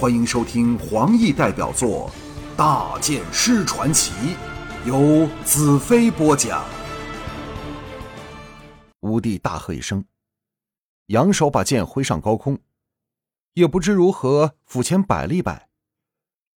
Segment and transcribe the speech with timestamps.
[0.00, 2.10] 欢迎收听黄奕代表作
[2.56, 4.12] 《大剑师传奇》，
[4.86, 6.64] 由子飞播讲。
[9.00, 10.02] 吴帝大喝一声，
[11.08, 12.58] 扬手把剑挥上高空，
[13.52, 15.68] 也不知如何斧前摆了一摆，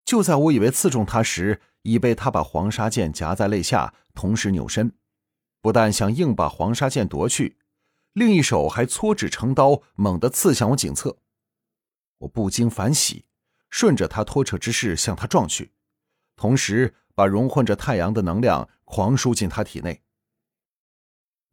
[0.06, 4.94] 就在我以为刺中他时，已被他把黄沙剑夹在肋下，同时扭身，
[5.60, 7.58] 不但想硬把黄沙剑夺去，
[8.14, 11.18] 另一手还搓指成刀，猛地刺向我颈侧。
[12.20, 13.26] 我不禁反喜，
[13.74, 15.72] 顺着他拖扯之势向他撞去，
[16.36, 20.00] 同时把融混着太阳的能量狂输进他体内。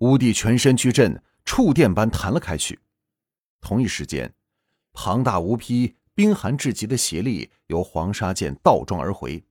[0.01, 2.79] 乌帝全身巨震，触电般弹了开去。
[3.59, 4.35] 同一时间，
[4.93, 9.43] 庞大无匹、冰寒至极的邪力由黄沙剑倒撞而回。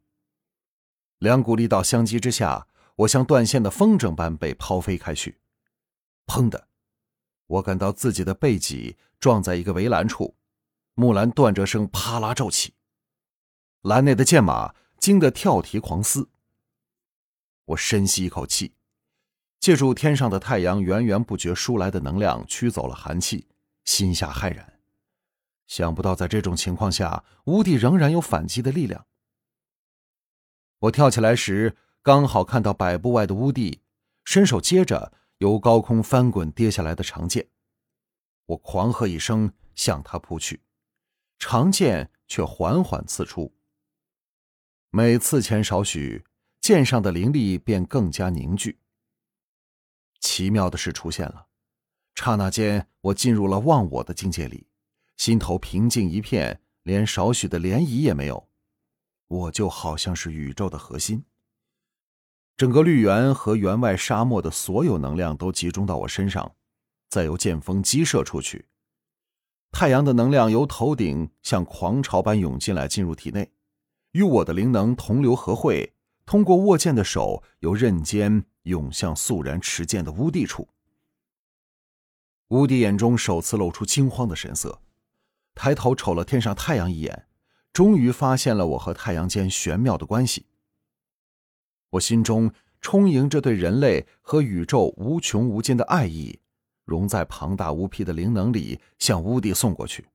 [1.19, 5.41] 两股力道相击之下，我像断线的风筝般被抛飞开去。
[6.25, 6.69] 砰的，
[7.49, 10.37] 我感到自己的背脊撞在一个围栏处。
[11.01, 12.75] 木兰断折声啪啦骤起，
[13.81, 16.29] 栏内的剑马惊得跳蹄狂嘶。
[17.65, 18.75] 我深吸一口气，
[19.59, 23.49] 借助天上的太阳源源不绝输来的能量驱走了寒气，
[23.87, 24.79] 心下骇然。
[25.67, 29.07] 想不到在这种情况下，乌帝仍然有反击的力量。
[30.81, 33.81] 我跳起来时，刚好看到百步外的乌帝
[34.25, 37.49] 伸手接着由高空翻滚跌下来的长剑，
[38.45, 40.61] 我狂喝一声，向他扑去。
[41.41, 43.53] 长剑却缓缓刺出，
[44.91, 46.23] 每刺前少许，
[46.61, 48.79] 剑上的灵力便更加凝聚。
[50.21, 51.47] 奇妙的事出现了，
[52.15, 54.69] 刹那间，我进入了忘我的境界里，
[55.17, 58.49] 心头平静一片，连少许的涟漪也没有。
[59.27, 61.25] 我就好像是宇宙的核心，
[62.59, 66.55] 整个绿园和园外沙漠的所有能量都集中到我身上，
[67.09, 68.67] 再由剑锋激射出去。
[69.73, 73.53] 太阳的能量由头顶像狂潮般涌进来，进入体内，
[74.13, 75.95] 与我的灵能同流合汇，
[76.27, 80.69] 通过握剑的手由刃尖涌向肃然持剑的乌帝处。
[82.49, 84.83] 乌帝眼中首次露出惊慌的神色，
[85.55, 87.27] 抬头瞅了天上太阳一眼，
[87.73, 90.47] 终于发现了我和太阳间玄妙的关系。
[91.91, 96.41] 我心中充盈着对人类和宇宙无穷无尽的爱意。
[96.91, 100.09] 融在庞大无匹的灵能里，向乌帝送过去。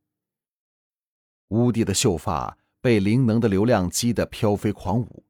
[1.48, 5.24] 乌帝的秀发被灵能的流量激得飘飞狂舞，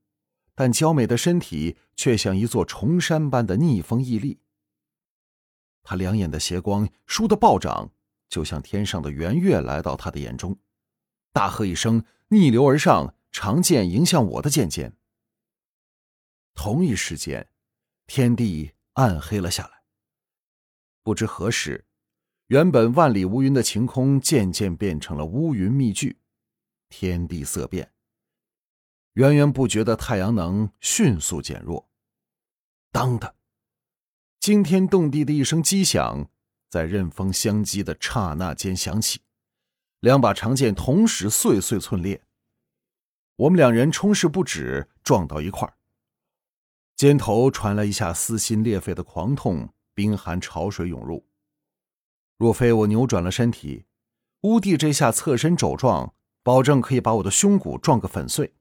[0.56, 4.40] 但娇美的身体却像一座重山般的逆风屹立。
[5.84, 7.92] 他两眼的邪光倏地暴涨，
[8.28, 10.58] 就像天上的圆月来到他的眼中，
[11.32, 14.98] 大喝一声，逆流而上，长剑迎向我的剑尖。
[16.56, 17.48] 同一时间，
[18.08, 19.75] 天地暗黑了下来。
[21.06, 21.86] 不知何时，
[22.48, 26.18] 原本万里无云的晴空渐渐变成了乌云密聚，
[26.90, 27.92] 天地色变。
[29.14, 31.88] 源源不绝的太阳能迅速减弱。
[32.92, 33.36] 当的，
[34.40, 36.28] 惊天动地的一声击响，
[36.72, 39.22] 在刃锋相击的刹那间响起，
[40.00, 42.24] 两把长剑同时碎碎寸裂。
[43.36, 45.78] 我们两人冲势不止，撞到一块儿，
[46.96, 49.70] 肩头传来一下撕心裂肺的狂痛。
[49.96, 51.26] 冰寒潮水涌入，
[52.38, 53.86] 若非我扭转了身体，
[54.42, 56.14] 乌帝这下侧身肘撞，
[56.44, 58.54] 保证可以把我的胸骨撞个粉碎。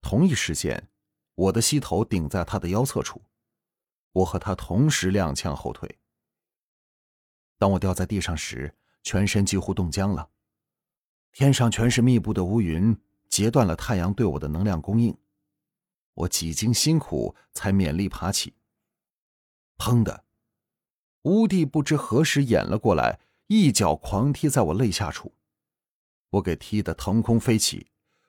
[0.00, 0.88] 同一时间，
[1.34, 3.22] 我的膝头顶在他的腰侧处，
[4.12, 5.98] 我和他同时踉跄后退。
[7.58, 10.30] 当我掉在地上时，全身几乎冻僵了，
[11.32, 12.96] 天上全是密布的乌云，
[13.28, 15.14] 截断了太阳对我的能量供应。
[16.14, 18.54] 我几经辛苦才勉力爬起。
[19.80, 20.26] 砰的，
[21.22, 25.32] 乌帝不知何时掩了过来，一脚狂踢在我肋下处，
[26.28, 27.86] 我给踢得腾空飞起，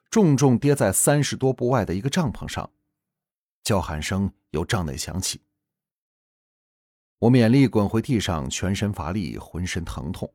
[0.09, 2.71] 重重跌在三十多步外的一个帐篷上，
[3.63, 5.41] 叫喊声由帐内响起。
[7.19, 10.33] 我勉力滚回地上，全身乏力，浑身疼痛。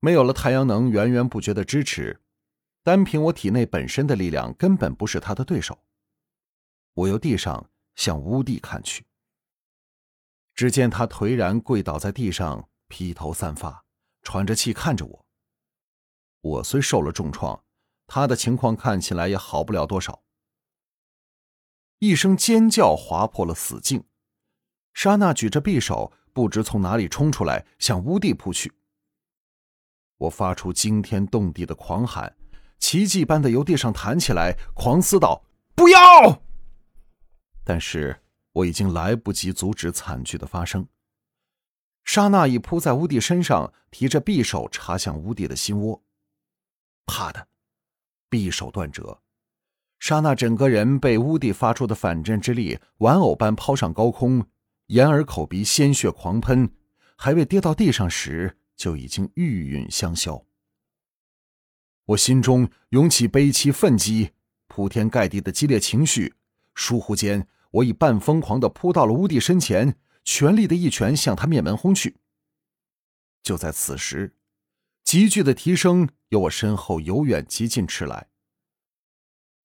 [0.00, 2.20] 没有了太阳能源源不绝的支持，
[2.82, 5.78] 单凭我体内本身的力量，根本不是他的对手。
[6.92, 9.06] 我由地上向乌帝看去。
[10.54, 13.84] 只见他颓然跪倒在地上，披头散发，
[14.22, 15.26] 喘着气看着我。
[16.42, 17.64] 我虽受了重创，
[18.06, 20.22] 他的情况看起来也好不了多少。
[22.00, 24.04] 一声尖叫划破了死境，
[24.92, 28.72] 莎娜举着匕首，不知从哪里冲出来，向乌地扑去。
[30.18, 32.36] 我发出惊天动地的狂喊，
[32.78, 35.44] 奇迹般的由地上弹起来，狂嘶道
[35.74, 36.42] ：“不要！”
[37.64, 38.21] 但是。
[38.52, 40.86] 我已经来不及阻止惨剧的发生。
[42.04, 46.02] 莎娜已扑在乌蒂身上，提着匕首插向乌蒂的心窝。
[47.06, 47.48] 啪的，
[48.30, 49.20] 匕首断折。
[49.98, 54.44] 莎娜，整个人被乌蒂发出的反震之力玩偶般抛上高空，
[54.86, 56.74] 眼耳口鼻鲜血狂喷，
[57.16, 60.44] 还未跌到地上时，就已经玉殒香消。
[62.06, 64.32] 我心中涌起悲戚愤激、
[64.66, 66.34] 铺天盖地的激烈情绪，
[66.74, 72.16] 疏忽间，我已半疯狂的扑到了乌帝身前，全力的一拳向他面门轰去。
[73.42, 74.36] 就在此时，
[75.04, 78.28] 急剧的提升由我身后由远及近驰来。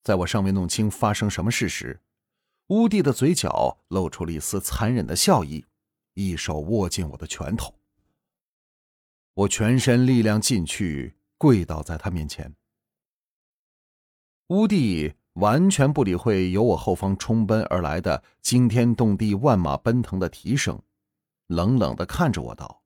[0.04, 2.02] 在我尚未弄清发生什么事时，
[2.68, 5.66] 乌帝的嘴角露出了一丝残忍的笑意，
[6.14, 7.76] 一手握紧我的拳头。
[9.34, 12.56] 我全身力量尽去，跪倒在他面前。
[14.48, 20.82] 乌帝完全不理会由我后方冲奔而来的惊天动地、万马奔腾的蹄声，
[21.48, 22.82] 冷冷的看着我道：“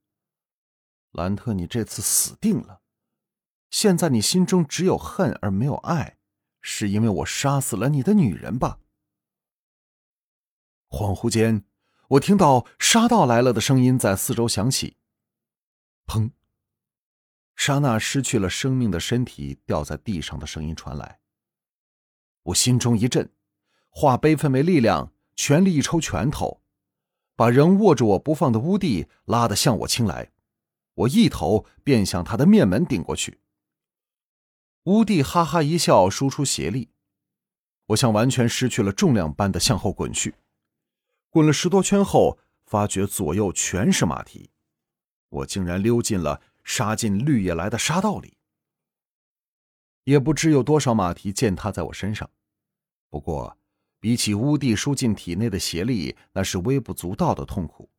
[1.14, 2.82] 兰特，你这次死定了！
[3.70, 6.18] 现在你心中只有恨而没有爱。”
[6.64, 8.78] 是因为我杀死了你的女人吧？
[10.90, 11.64] 恍惚间，
[12.10, 14.98] 我听到“杀到来了”的声音在四周响起。
[16.06, 16.32] 砰！
[17.56, 21.21] 刹那失去了生命的身体掉在地上的声音传来。
[22.44, 23.30] 我心中一震，
[23.90, 26.62] 化悲愤为力量，全力一抽拳头，
[27.36, 30.32] 把仍握着我不放的乌帝拉得向我倾来。
[30.96, 33.40] 我一头便向他的面门顶过去。
[34.86, 36.90] 乌帝哈哈一笑，输出邪力，
[37.88, 40.36] 我像完全失去了重量般的向后滚去，
[41.30, 44.50] 滚了十多圈后，发觉左右全是马蹄，
[45.30, 48.38] 我竟然溜进了杀进绿野来的沙道里。
[50.04, 52.30] 也不知有多少马蹄践踏在我身上，
[53.10, 53.58] 不过
[54.00, 57.90] 比起乌帝输进体内的邪力，那是微不足道的痛苦。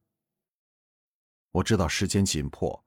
[1.53, 2.85] 我知道时间紧迫。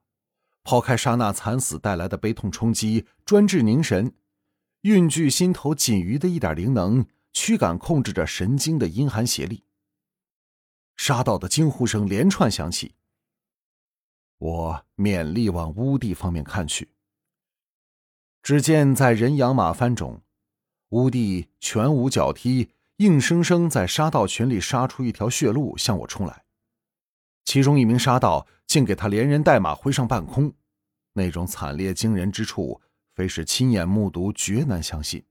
[0.68, 4.12] 抛开刹那惨死带来的悲痛冲击，专志凝神，
[4.80, 9.62] 蕴聚心头仅余的一点灵能，驱赶控制着神经的阴寒邪力。
[10.96, 12.96] 杀道的惊呼声连串响起。
[14.38, 16.88] 我勉力往乌帝方面看去，
[18.46, 20.22] 只见在人仰马翻中，
[20.90, 26.44] 乌帝拳舞脚踢，硬生生在杀道群里杀出一条血路向我冲来。
[27.44, 30.54] 其中一名杀道竟给他连人带马挥上半空，
[31.14, 32.80] 那种惨烈惊人之处，
[33.16, 35.24] 非是亲眼目睹绝难相信。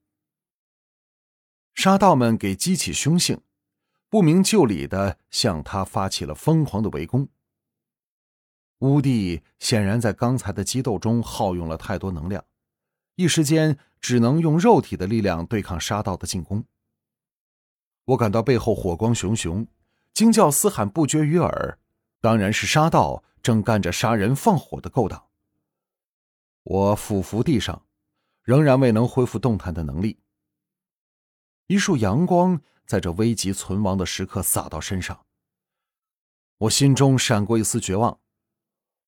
[1.74, 3.40] 杀道们给激起凶性，
[4.10, 7.30] 不明就里的向他发起了疯狂的围攻。
[8.80, 12.44] 乌帝显然在刚才的激斗中耗用了太多能量，
[13.16, 16.66] 一时间只能用肉体的力量对抗杀道的进攻。
[18.06, 19.66] 我感到背后火光熊熊，
[20.14, 21.80] 惊叫嘶喊不绝于耳。
[22.22, 25.26] 当然是杀道正干着杀人放火的勾当。
[26.64, 27.86] 我俯伏地上，
[28.42, 30.20] 仍然未能恢复动弹的能力。
[31.68, 35.26] 一束阳光在这危急存亡的时刻洒到身上，
[36.58, 38.20] 我心中闪过一丝绝望，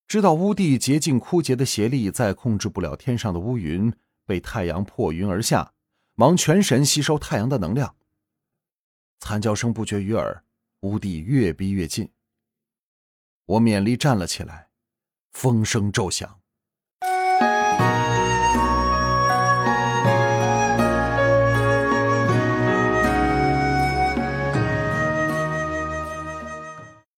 [0.07, 3.93] 知道乌帝竭尽枯竭的邪力再控制不了天上的乌云，
[4.25, 5.73] 被太阳破云而下，
[6.15, 7.95] 忙全神吸收太阳的能量。
[9.19, 10.45] 惨叫声不绝于耳，
[10.81, 12.09] 乌帝越逼越近。
[13.45, 14.69] 我勉力站了起来，
[15.33, 16.39] 风声骤响。